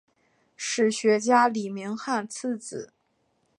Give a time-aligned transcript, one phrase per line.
[0.57, 2.91] 史学家李铭汉次子。